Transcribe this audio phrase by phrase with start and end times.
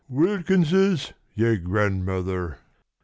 [0.09, 2.57] "Wilkins's your grandmother!"